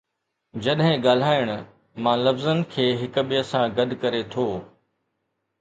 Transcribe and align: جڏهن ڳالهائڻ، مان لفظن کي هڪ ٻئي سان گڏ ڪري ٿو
جڏهن 0.67 0.93
ڳالهائڻ، 1.03 1.49
مان 2.07 2.17
لفظن 2.29 2.63
کي 2.73 2.87
هڪ 3.03 3.27
ٻئي 3.29 3.45
سان 3.51 3.63
گڏ 3.77 3.97
ڪري 4.03 4.23
ٿو 4.31 4.47